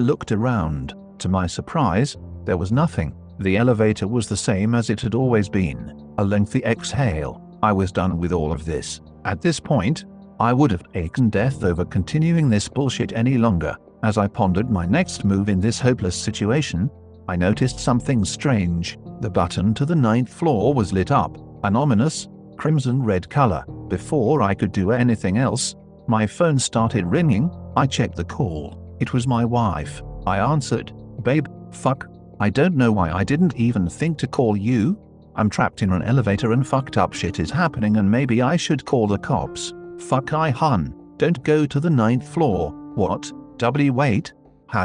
looked 0.00 0.32
around. 0.32 0.94
To 1.18 1.28
my 1.28 1.46
surprise, 1.46 2.16
there 2.44 2.56
was 2.56 2.72
nothing. 2.72 3.14
The 3.40 3.56
elevator 3.56 4.08
was 4.08 4.28
the 4.28 4.36
same 4.36 4.74
as 4.74 4.90
it 4.90 5.00
had 5.00 5.14
always 5.14 5.48
been. 5.48 6.12
A 6.18 6.24
lengthy 6.24 6.62
exhale. 6.64 7.42
I 7.62 7.72
was 7.72 7.92
done 7.92 8.18
with 8.18 8.32
all 8.32 8.52
of 8.52 8.64
this. 8.64 9.00
At 9.24 9.40
this 9.40 9.60
point, 9.60 10.04
I 10.40 10.52
would 10.52 10.70
have 10.70 10.92
taken 10.92 11.30
death 11.30 11.64
over 11.64 11.84
continuing 11.84 12.48
this 12.48 12.68
bullshit 12.68 13.12
any 13.12 13.38
longer. 13.38 13.76
As 14.02 14.18
I 14.18 14.28
pondered 14.28 14.70
my 14.70 14.86
next 14.86 15.24
move 15.24 15.48
in 15.48 15.60
this 15.60 15.80
hopeless 15.80 16.16
situation, 16.16 16.90
I 17.28 17.36
noticed 17.36 17.80
something 17.80 18.24
strange. 18.24 18.98
The 19.20 19.30
button 19.30 19.74
to 19.74 19.84
the 19.84 19.96
ninth 19.96 20.32
floor 20.32 20.72
was 20.72 20.92
lit 20.92 21.10
up, 21.10 21.36
an 21.64 21.76
ominous, 21.76 22.28
crimson 22.58 23.02
red 23.02 23.30
color. 23.30 23.64
Before 23.88 24.42
I 24.42 24.52
could 24.52 24.72
do 24.72 24.90
anything 24.90 25.38
else, 25.38 25.74
my 26.06 26.26
phone 26.26 26.58
started 26.58 27.06
ringing. 27.06 27.50
I 27.76 27.86
checked 27.86 28.16
the 28.16 28.24
call. 28.24 28.96
It 29.00 29.12
was 29.14 29.26
my 29.26 29.44
wife. 29.44 30.02
I 30.26 30.38
answered, 30.38 30.92
Babe, 31.22 31.46
fuck. 31.72 32.06
I 32.40 32.50
don't 32.50 32.76
know 32.76 32.92
why 32.92 33.10
I 33.10 33.24
didn't 33.24 33.56
even 33.56 33.88
think 33.88 34.18
to 34.18 34.26
call 34.26 34.56
you. 34.56 34.98
I'm 35.36 35.48
trapped 35.48 35.82
in 35.82 35.92
an 35.92 36.02
elevator 36.02 36.52
and 36.52 36.66
fucked 36.66 36.98
up 36.98 37.12
shit 37.12 37.38
is 37.38 37.50
happening 37.50 37.96
and 37.96 38.10
maybe 38.10 38.42
I 38.42 38.56
should 38.56 38.84
call 38.84 39.06
the 39.06 39.18
cops. 39.18 39.72
Fuck 39.98 40.32
I 40.32 40.50
hun. 40.50 40.94
Don't 41.16 41.42
go 41.44 41.64
to 41.64 41.80
the 41.80 41.90
ninth 41.90 42.28
floor. 42.28 42.72
What? 42.94 43.32
W 43.58 43.92
wait. 43.92 44.32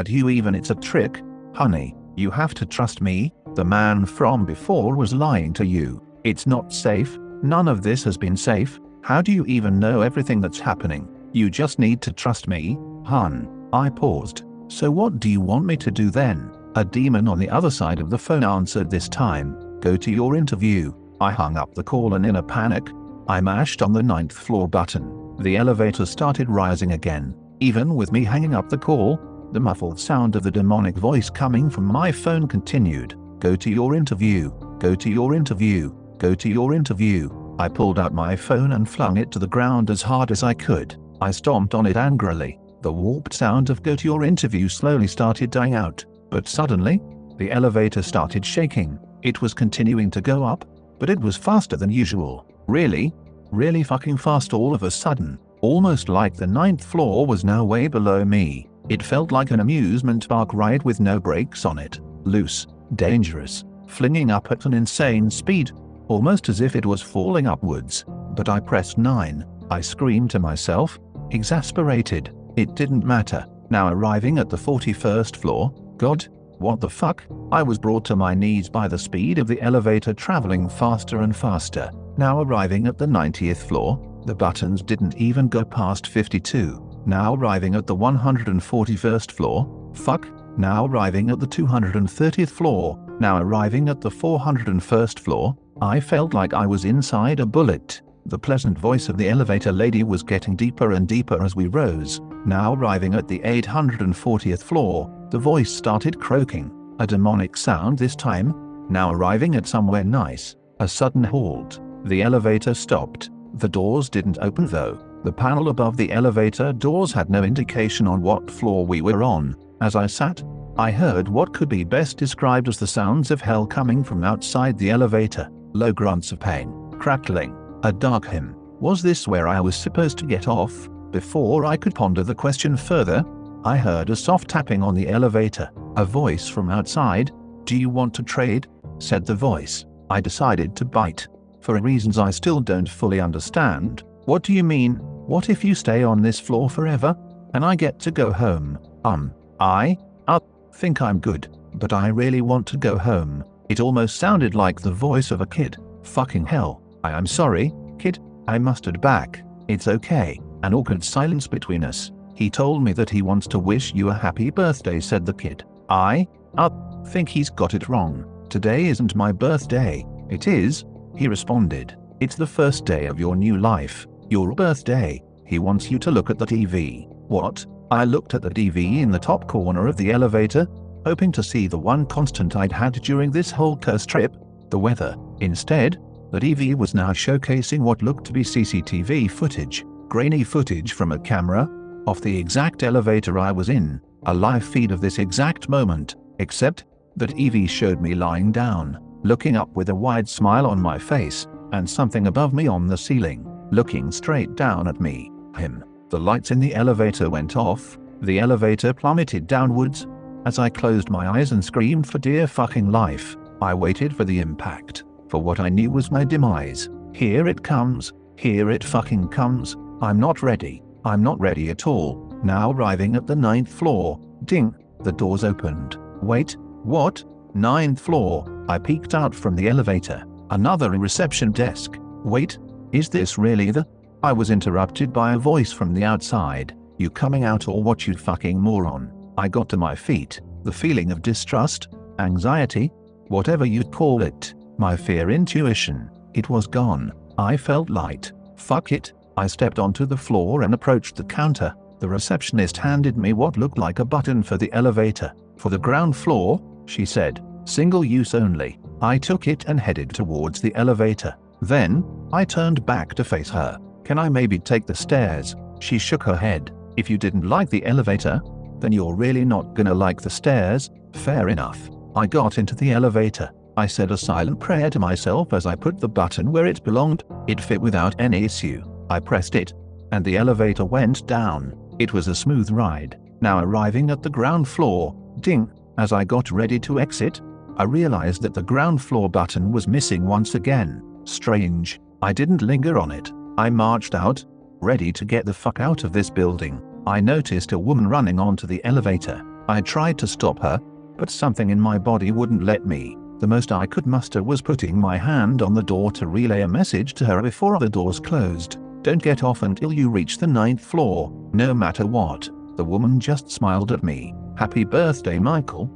Do 0.04 0.12
you 0.12 0.28
even 0.30 0.54
it's 0.54 0.70
a 0.70 0.74
trick? 0.76 1.22
Honey, 1.54 1.94
you 2.16 2.30
have 2.30 2.54
to 2.54 2.66
trust 2.66 3.00
me. 3.00 3.32
The 3.54 3.64
man 3.64 4.06
from 4.06 4.44
before 4.44 4.96
was 4.96 5.14
lying 5.14 5.52
to 5.54 5.66
you. 5.66 6.00
It's 6.24 6.46
not 6.46 6.72
safe. 6.72 7.18
None 7.44 7.68
of 7.68 7.82
this 7.82 8.02
has 8.04 8.16
been 8.16 8.38
safe. 8.38 8.80
How 9.02 9.20
do 9.20 9.30
you 9.30 9.44
even 9.44 9.78
know 9.78 10.00
everything 10.00 10.40
that's 10.40 10.58
happening? 10.58 11.06
You 11.32 11.50
just 11.50 11.78
need 11.78 12.00
to 12.00 12.10
trust 12.10 12.48
me, 12.48 12.78
hun. 13.04 13.68
I 13.70 13.90
paused. 13.90 14.44
So 14.68 14.90
what 14.90 15.20
do 15.20 15.28
you 15.28 15.42
want 15.42 15.66
me 15.66 15.76
to 15.76 15.90
do 15.90 16.08
then? 16.08 16.50
A 16.76 16.86
demon 16.86 17.28
on 17.28 17.38
the 17.38 17.50
other 17.50 17.70
side 17.70 18.00
of 18.00 18.08
the 18.08 18.16
phone 18.16 18.44
answered 18.44 18.90
this 18.90 19.10
time. 19.10 19.78
Go 19.80 19.94
to 19.94 20.10
your 20.10 20.36
interview. 20.36 20.94
I 21.20 21.32
hung 21.32 21.58
up 21.58 21.74
the 21.74 21.84
call 21.84 22.14
and 22.14 22.24
in 22.24 22.36
a 22.36 22.42
panic, 22.42 22.88
I 23.28 23.42
mashed 23.42 23.82
on 23.82 23.92
the 23.92 24.02
ninth 24.02 24.32
floor 24.32 24.66
button. 24.66 25.36
The 25.38 25.58
elevator 25.58 26.06
started 26.06 26.48
rising 26.48 26.92
again. 26.92 27.36
Even 27.60 27.94
with 27.94 28.10
me 28.10 28.24
hanging 28.24 28.54
up 28.54 28.70
the 28.70 28.78
call, 28.78 29.20
the 29.52 29.60
muffled 29.60 30.00
sound 30.00 30.34
of 30.34 30.44
the 30.44 30.50
demonic 30.50 30.96
voice 30.96 31.28
coming 31.28 31.68
from 31.68 31.84
my 31.84 32.10
phone 32.10 32.48
continued. 32.48 33.16
Go 33.38 33.54
to 33.54 33.68
your 33.68 33.94
interview. 33.94 34.50
Go 34.78 34.94
to 34.94 35.10
your 35.10 35.34
interview. 35.34 35.94
Go 36.24 36.34
to 36.36 36.48
your 36.48 36.72
interview. 36.72 37.28
I 37.58 37.68
pulled 37.68 37.98
out 37.98 38.14
my 38.14 38.34
phone 38.34 38.72
and 38.72 38.88
flung 38.88 39.18
it 39.18 39.30
to 39.32 39.38
the 39.38 39.46
ground 39.46 39.90
as 39.90 40.00
hard 40.00 40.30
as 40.30 40.42
I 40.42 40.54
could. 40.54 40.96
I 41.20 41.30
stomped 41.30 41.74
on 41.74 41.84
it 41.84 41.98
angrily. 41.98 42.58
The 42.80 42.90
warped 42.90 43.34
sound 43.34 43.68
of 43.68 43.82
go 43.82 43.94
to 43.94 44.08
your 44.08 44.24
interview 44.24 44.70
slowly 44.70 45.06
started 45.06 45.50
dying 45.50 45.74
out, 45.74 46.02
but 46.30 46.48
suddenly, 46.48 47.02
the 47.36 47.52
elevator 47.52 48.00
started 48.00 48.42
shaking. 48.42 48.98
It 49.20 49.42
was 49.42 49.52
continuing 49.52 50.10
to 50.12 50.22
go 50.22 50.42
up, 50.42 50.64
but 50.98 51.10
it 51.10 51.20
was 51.20 51.36
faster 51.36 51.76
than 51.76 51.90
usual. 51.90 52.46
Really? 52.68 53.12
Really 53.52 53.82
fucking 53.82 54.16
fast 54.16 54.54
all 54.54 54.74
of 54.74 54.82
a 54.82 54.90
sudden. 54.90 55.38
Almost 55.60 56.08
like 56.08 56.34
the 56.34 56.46
ninth 56.46 56.82
floor 56.82 57.26
was 57.26 57.44
now 57.44 57.64
way 57.64 57.86
below 57.86 58.24
me. 58.24 58.66
It 58.88 59.02
felt 59.02 59.30
like 59.30 59.50
an 59.50 59.60
amusement 59.60 60.26
park 60.26 60.54
ride 60.54 60.84
with 60.84 61.00
no 61.00 61.20
brakes 61.20 61.66
on 61.66 61.78
it. 61.78 62.00
Loose, 62.22 62.66
dangerous, 62.94 63.62
flinging 63.86 64.30
up 64.30 64.50
at 64.50 64.64
an 64.64 64.72
insane 64.72 65.28
speed, 65.28 65.70
almost 66.08 66.48
as 66.48 66.60
if 66.60 66.76
it 66.76 66.86
was 66.86 67.02
falling 67.02 67.46
upwards. 67.46 68.04
But 68.08 68.48
I 68.48 68.60
pressed 68.60 68.98
9. 68.98 69.44
I 69.70 69.80
screamed 69.80 70.30
to 70.32 70.38
myself, 70.38 70.98
exasperated. 71.30 72.34
It 72.56 72.74
didn't 72.74 73.04
matter. 73.04 73.46
Now 73.70 73.88
arriving 73.88 74.38
at 74.38 74.50
the 74.50 74.56
41st 74.56 75.36
floor, 75.36 75.72
God, 75.96 76.26
what 76.58 76.80
the 76.80 76.88
fuck? 76.88 77.24
I 77.50 77.62
was 77.62 77.78
brought 77.78 78.04
to 78.06 78.16
my 78.16 78.34
knees 78.34 78.68
by 78.68 78.88
the 78.88 78.98
speed 78.98 79.38
of 79.38 79.46
the 79.46 79.60
elevator 79.60 80.14
traveling 80.14 80.68
faster 80.68 81.22
and 81.22 81.34
faster. 81.34 81.90
Now 82.16 82.40
arriving 82.40 82.86
at 82.86 82.98
the 82.98 83.06
90th 83.06 83.66
floor, 83.66 84.22
the 84.26 84.34
buttons 84.34 84.82
didn't 84.82 85.16
even 85.16 85.48
go 85.48 85.64
past 85.64 86.06
52. 86.06 87.02
Now 87.06 87.34
arriving 87.34 87.74
at 87.74 87.86
the 87.86 87.96
141st 87.96 89.32
floor, 89.32 89.90
fuck. 89.94 90.28
Now 90.56 90.86
arriving 90.86 91.30
at 91.30 91.40
the 91.40 91.46
230th 91.46 92.48
floor, 92.48 92.98
now 93.18 93.38
arriving 93.38 93.88
at 93.88 94.00
the 94.00 94.10
401st 94.10 95.18
floor, 95.18 95.56
I 95.80 95.98
felt 95.98 96.34
like 96.34 96.54
I 96.54 96.66
was 96.66 96.84
inside 96.84 97.40
a 97.40 97.46
bullet. 97.46 98.00
The 98.26 98.38
pleasant 98.38 98.78
voice 98.78 99.08
of 99.08 99.18
the 99.18 99.28
elevator 99.28 99.72
lady 99.72 100.04
was 100.04 100.22
getting 100.22 100.54
deeper 100.54 100.92
and 100.92 101.06
deeper 101.06 101.42
as 101.42 101.56
we 101.56 101.66
rose. 101.66 102.20
Now 102.46 102.74
arriving 102.74 103.14
at 103.14 103.26
the 103.26 103.40
840th 103.40 104.62
floor, 104.62 105.10
the 105.30 105.38
voice 105.38 105.70
started 105.70 106.20
croaking, 106.20 106.70
a 107.00 107.06
demonic 107.06 107.56
sound 107.56 107.98
this 107.98 108.14
time. 108.14 108.54
Now 108.88 109.12
arriving 109.12 109.56
at 109.56 109.66
somewhere 109.66 110.04
nice, 110.04 110.54
a 110.78 110.86
sudden 110.86 111.24
halt. 111.24 111.80
The 112.04 112.22
elevator 112.22 112.72
stopped. 112.72 113.30
The 113.54 113.68
doors 113.68 114.08
didn't 114.08 114.38
open 114.40 114.66
though. 114.66 114.98
The 115.24 115.32
panel 115.32 115.70
above 115.70 115.96
the 115.96 116.12
elevator 116.12 116.72
doors 116.72 117.12
had 117.12 117.30
no 117.30 117.42
indication 117.42 118.06
on 118.06 118.22
what 118.22 118.50
floor 118.50 118.86
we 118.86 119.00
were 119.00 119.22
on. 119.24 119.56
As 119.80 119.96
I 119.96 120.06
sat, 120.06 120.42
I 120.76 120.90
heard 120.90 121.28
what 121.28 121.52
could 121.52 121.68
be 121.68 121.82
best 121.82 122.16
described 122.16 122.68
as 122.68 122.78
the 122.78 122.86
sounds 122.86 123.30
of 123.30 123.40
hell 123.40 123.66
coming 123.66 124.04
from 124.04 124.22
outside 124.22 124.78
the 124.78 124.90
elevator. 124.90 125.50
Low 125.74 125.92
grunts 125.92 126.32
of 126.32 126.40
pain, 126.40 126.72
crackling, 126.98 127.56
a 127.82 127.92
dark 127.92 128.26
hymn. 128.26 128.54
Was 128.80 129.02
this 129.02 129.28
where 129.28 129.48
I 129.48 129.60
was 129.60 129.76
supposed 129.76 130.18
to 130.18 130.26
get 130.26 130.48
off? 130.48 130.88
Before 131.10 131.64
I 131.64 131.76
could 131.76 131.94
ponder 131.94 132.22
the 132.22 132.34
question 132.34 132.76
further, 132.76 133.24
I 133.64 133.76
heard 133.76 134.10
a 134.10 134.16
soft 134.16 134.48
tapping 134.48 134.82
on 134.82 134.94
the 134.94 135.08
elevator. 135.08 135.70
A 135.96 136.04
voice 136.04 136.48
from 136.48 136.70
outside. 136.70 137.30
Do 137.64 137.76
you 137.76 137.88
want 137.88 138.14
to 138.14 138.22
trade? 138.22 138.66
said 138.98 139.26
the 139.26 139.34
voice. 139.34 139.84
I 140.10 140.20
decided 140.20 140.76
to 140.76 140.84
bite 140.84 141.28
for 141.64 141.80
reasons 141.80 142.18
I 142.18 142.30
still 142.30 142.60
don't 142.60 142.88
fully 142.88 143.20
understand. 143.20 144.02
What 144.26 144.42
do 144.42 144.52
you 144.52 144.62
mean? 144.62 144.96
What 145.26 145.48
if 145.48 145.64
you 145.64 145.74
stay 145.74 146.02
on 146.02 146.20
this 146.20 146.38
floor 146.38 146.68
forever? 146.68 147.16
And 147.54 147.64
I 147.64 147.74
get 147.74 147.98
to 148.00 148.10
go 148.10 148.30
home? 148.30 148.78
Um, 149.04 149.32
I? 149.58 149.96
I 150.28 150.40
think 150.74 151.00
I'm 151.00 151.18
good, 151.20 151.48
but 151.74 151.94
I 151.94 152.08
really 152.08 152.42
want 152.42 152.66
to 152.66 152.76
go 152.76 152.98
home. 152.98 153.44
It 153.68 153.80
almost 153.80 154.16
sounded 154.16 154.54
like 154.54 154.80
the 154.80 154.92
voice 154.92 155.30
of 155.30 155.40
a 155.40 155.46
kid. 155.46 155.76
Fucking 156.02 156.46
hell. 156.46 156.82
I 157.02 157.12
am 157.12 157.26
sorry, 157.26 157.72
kid. 157.98 158.18
I 158.46 158.58
mustered 158.58 159.00
back. 159.00 159.42
It's 159.68 159.88
okay. 159.88 160.40
An 160.62 160.74
awkward 160.74 161.02
silence 161.02 161.46
between 161.46 161.84
us. 161.84 162.12
He 162.34 162.50
told 162.50 162.82
me 162.82 162.92
that 162.92 163.10
he 163.10 163.22
wants 163.22 163.46
to 163.48 163.58
wish 163.58 163.94
you 163.94 164.10
a 164.10 164.14
happy 164.14 164.50
birthday, 164.50 165.00
said 165.00 165.24
the 165.24 165.32
kid. 165.32 165.64
I? 165.88 166.26
I 166.56 166.68
think 167.06 167.28
he's 167.28 167.50
got 167.50 167.74
it 167.74 167.88
wrong. 167.88 168.46
Today 168.50 168.86
isn't 168.86 169.14
my 169.14 169.32
birthday. 169.32 170.04
It 170.28 170.46
is, 170.46 170.84
he 171.16 171.28
responded, 171.28 171.96
It's 172.20 172.36
the 172.36 172.46
first 172.46 172.84
day 172.84 173.06
of 173.06 173.20
your 173.20 173.36
new 173.36 173.56
life, 173.56 174.06
your 174.28 174.54
birthday. 174.54 175.22
He 175.46 175.58
wants 175.58 175.90
you 175.90 175.98
to 176.00 176.10
look 176.10 176.30
at 176.30 176.38
the 176.38 176.46
TV. 176.46 177.06
What? 177.28 177.64
I 177.90 178.04
looked 178.04 178.34
at 178.34 178.42
the 178.42 178.50
TV 178.50 179.00
in 179.00 179.10
the 179.10 179.18
top 179.18 179.46
corner 179.46 179.86
of 179.86 179.96
the 179.96 180.10
elevator, 180.10 180.66
hoping 181.04 181.32
to 181.32 181.42
see 181.42 181.66
the 181.66 181.78
one 181.78 182.06
constant 182.06 182.56
I'd 182.56 182.72
had 182.72 182.94
during 182.94 183.30
this 183.30 183.50
whole 183.50 183.76
cursed 183.76 184.08
trip, 184.08 184.36
the 184.70 184.78
weather. 184.78 185.16
Instead, 185.40 185.98
the 186.32 186.40
TV 186.40 186.74
was 186.74 186.94
now 186.94 187.12
showcasing 187.12 187.80
what 187.80 188.02
looked 188.02 188.24
to 188.26 188.32
be 188.32 188.42
CCTV 188.42 189.30
footage, 189.30 189.84
grainy 190.08 190.44
footage 190.44 190.92
from 190.92 191.12
a 191.12 191.18
camera, 191.18 191.68
off 192.06 192.20
the 192.20 192.36
exact 192.36 192.82
elevator 192.82 193.38
I 193.38 193.52
was 193.52 193.68
in, 193.68 194.00
a 194.26 194.34
live 194.34 194.64
feed 194.64 194.90
of 194.90 195.00
this 195.00 195.18
exact 195.18 195.68
moment, 195.68 196.16
except 196.38 196.84
that 197.16 197.30
TV 197.30 197.68
showed 197.68 198.00
me 198.00 198.14
lying 198.14 198.50
down, 198.52 198.98
looking 199.22 199.56
up 199.56 199.68
with 199.76 199.88
a 199.88 199.94
wide 199.94 200.28
smile 200.28 200.66
on 200.66 200.80
my 200.80 200.98
face, 200.98 201.46
and 201.72 201.88
something 201.88 202.26
above 202.26 202.52
me 202.52 202.66
on 202.66 202.86
the 202.86 202.98
ceiling, 202.98 203.46
looking 203.70 204.10
straight 204.10 204.54
down 204.54 204.88
at 204.88 205.00
me, 205.00 205.30
him. 205.56 205.84
The 206.10 206.20
lights 206.20 206.50
in 206.50 206.60
the 206.60 206.74
elevator 206.74 207.30
went 207.30 207.56
off, 207.56 207.98
the 208.20 208.38
elevator 208.38 208.92
plummeted 208.92 209.46
downwards. 209.46 210.06
As 210.44 210.58
I 210.58 210.68
closed 210.68 211.08
my 211.08 211.28
eyes 211.28 211.52
and 211.52 211.64
screamed 211.64 212.06
for 212.06 212.18
dear 212.18 212.46
fucking 212.46 212.90
life, 212.90 213.36
I 213.62 213.72
waited 213.72 214.14
for 214.14 214.24
the 214.24 214.40
impact, 214.40 215.04
for 215.28 215.42
what 215.42 215.58
I 215.58 215.70
knew 215.70 215.90
was 215.90 216.10
my 216.10 216.22
demise. 216.24 216.90
Here 217.14 217.48
it 217.48 217.62
comes, 217.62 218.12
here 218.36 218.70
it 218.70 218.84
fucking 218.84 219.28
comes, 219.28 219.74
I'm 220.02 220.20
not 220.20 220.42
ready, 220.42 220.82
I'm 221.04 221.22
not 221.22 221.40
ready 221.40 221.70
at 221.70 221.86
all. 221.86 222.30
Now 222.44 222.72
arriving 222.72 223.16
at 223.16 223.26
the 223.26 223.36
ninth 223.36 223.72
floor, 223.72 224.20
ding, 224.44 224.74
the 225.00 225.12
doors 225.12 225.44
opened. 225.44 225.96
Wait, 226.20 226.56
what? 226.82 227.24
Ninth 227.54 228.00
floor, 228.00 228.66
I 228.68 228.78
peeked 228.78 229.14
out 229.14 229.34
from 229.34 229.56
the 229.56 229.68
elevator. 229.68 230.24
Another 230.50 230.90
reception 230.90 231.52
desk. 231.52 231.96
Wait, 232.22 232.58
is 232.92 233.08
this 233.08 233.38
really 233.38 233.70
the? 233.70 233.86
I 234.22 234.32
was 234.32 234.50
interrupted 234.50 235.10
by 235.10 235.32
a 235.32 235.38
voice 235.38 235.72
from 235.72 235.94
the 235.94 236.04
outside. 236.04 236.76
You 236.98 237.08
coming 237.08 237.44
out 237.44 237.66
or 237.66 237.82
what 237.82 238.06
you 238.06 238.14
fucking 238.14 238.60
moron? 238.60 239.23
I 239.36 239.48
got 239.48 239.68
to 239.70 239.76
my 239.76 239.94
feet. 239.94 240.40
The 240.64 240.72
feeling 240.72 241.12
of 241.12 241.22
distrust, 241.22 241.88
anxiety, 242.18 242.90
whatever 243.28 243.64
you'd 243.64 243.92
call 243.92 244.22
it, 244.22 244.54
my 244.78 244.96
fear 244.96 245.30
intuition, 245.30 246.10
it 246.34 246.48
was 246.48 246.66
gone. 246.66 247.12
I 247.38 247.56
felt 247.56 247.90
light. 247.90 248.32
Fuck 248.56 248.92
it. 248.92 249.12
I 249.36 249.46
stepped 249.46 249.78
onto 249.78 250.06
the 250.06 250.16
floor 250.16 250.62
and 250.62 250.74
approached 250.74 251.16
the 251.16 251.24
counter. 251.24 251.74
The 251.98 252.08
receptionist 252.08 252.76
handed 252.76 253.16
me 253.16 253.32
what 253.32 253.56
looked 253.56 253.78
like 253.78 253.98
a 253.98 254.04
button 254.04 254.42
for 254.42 254.56
the 254.56 254.72
elevator. 254.72 255.32
For 255.56 255.70
the 255.70 255.78
ground 255.78 256.16
floor, 256.16 256.60
she 256.86 257.04
said, 257.04 257.44
single 257.64 258.04
use 258.04 258.34
only. 258.34 258.78
I 259.00 259.18
took 259.18 259.48
it 259.48 259.64
and 259.66 259.80
headed 259.80 260.10
towards 260.10 260.60
the 260.60 260.74
elevator. 260.74 261.34
Then, 261.60 262.04
I 262.32 262.44
turned 262.44 262.84
back 262.84 263.14
to 263.14 263.24
face 263.24 263.50
her. 263.50 263.78
Can 264.04 264.18
I 264.18 264.28
maybe 264.28 264.58
take 264.58 264.86
the 264.86 264.94
stairs? 264.94 265.56
She 265.80 265.98
shook 265.98 266.22
her 266.22 266.36
head. 266.36 266.72
If 266.96 267.10
you 267.10 267.18
didn't 267.18 267.48
like 267.48 267.70
the 267.70 267.84
elevator, 267.86 268.40
then 268.84 268.92
you're 268.92 269.14
really 269.14 269.46
not 269.46 269.72
gonna 269.72 269.94
like 269.94 270.20
the 270.20 270.28
stairs. 270.28 270.90
Fair 271.14 271.48
enough. 271.48 271.88
I 272.14 272.26
got 272.26 272.58
into 272.58 272.74
the 272.74 272.92
elevator. 272.92 273.50
I 273.78 273.86
said 273.86 274.10
a 274.10 274.16
silent 274.16 274.60
prayer 274.60 274.90
to 274.90 274.98
myself 274.98 275.54
as 275.54 275.64
I 275.64 275.74
put 275.74 275.98
the 275.98 276.08
button 276.08 276.52
where 276.52 276.66
it 276.66 276.84
belonged. 276.84 277.24
It 277.48 277.62
fit 277.62 277.80
without 277.80 278.14
any 278.20 278.44
issue. 278.44 278.84
I 279.08 279.20
pressed 279.20 279.54
it, 279.54 279.72
and 280.12 280.22
the 280.22 280.36
elevator 280.36 280.84
went 280.84 281.26
down. 281.26 281.74
It 281.98 282.12
was 282.12 282.28
a 282.28 282.34
smooth 282.34 282.70
ride. 282.70 283.18
Now 283.40 283.64
arriving 283.64 284.10
at 284.10 284.22
the 284.22 284.28
ground 284.28 284.68
floor, 284.68 285.16
ding, 285.40 285.72
as 285.96 286.12
I 286.12 286.24
got 286.24 286.50
ready 286.50 286.78
to 286.80 287.00
exit, 287.00 287.40
I 287.78 287.84
realized 287.84 288.42
that 288.42 288.52
the 288.52 288.62
ground 288.62 289.00
floor 289.00 289.30
button 289.30 289.72
was 289.72 289.88
missing 289.88 290.26
once 290.26 290.54
again. 290.54 291.02
Strange. 291.24 292.00
I 292.20 292.34
didn't 292.34 292.60
linger 292.60 292.98
on 292.98 293.10
it. 293.10 293.32
I 293.56 293.70
marched 293.70 294.14
out, 294.14 294.44
ready 294.82 295.10
to 295.12 295.24
get 295.24 295.46
the 295.46 295.54
fuck 295.54 295.80
out 295.80 296.04
of 296.04 296.12
this 296.12 296.28
building. 296.28 296.82
I 297.06 297.20
noticed 297.20 297.72
a 297.72 297.78
woman 297.78 298.06
running 298.06 298.40
onto 298.40 298.66
the 298.66 298.82
elevator. 298.84 299.42
I 299.68 299.80
tried 299.80 300.18
to 300.18 300.26
stop 300.26 300.58
her, 300.60 300.80
but 301.18 301.30
something 301.30 301.70
in 301.70 301.80
my 301.80 301.98
body 301.98 302.32
wouldn't 302.32 302.64
let 302.64 302.86
me. 302.86 303.16
The 303.40 303.46
most 303.46 303.72
I 303.72 303.86
could 303.86 304.06
muster 304.06 304.42
was 304.42 304.62
putting 304.62 304.98
my 304.98 305.18
hand 305.18 305.60
on 305.60 305.74
the 305.74 305.82
door 305.82 306.10
to 306.12 306.26
relay 306.26 306.62
a 306.62 306.68
message 306.68 307.12
to 307.14 307.26
her 307.26 307.42
before 307.42 307.78
the 307.78 307.88
doors 307.88 308.20
closed. 308.20 308.78
Don't 309.02 309.22
get 309.22 309.42
off 309.42 309.62
until 309.62 309.92
you 309.92 310.08
reach 310.08 310.38
the 310.38 310.46
ninth 310.46 310.80
floor, 310.80 311.30
no 311.52 311.74
matter 311.74 312.06
what. 312.06 312.48
The 312.76 312.84
woman 312.84 313.20
just 313.20 313.50
smiled 313.50 313.92
at 313.92 314.02
me. 314.02 314.34
Happy 314.56 314.84
birthday, 314.84 315.38
Michael. 315.38 315.90